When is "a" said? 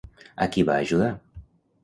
0.45-0.47